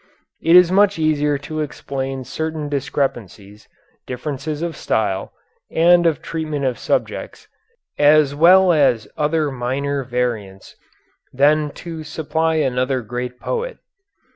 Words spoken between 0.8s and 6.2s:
easier to explain certain discrepancies, differences of style, and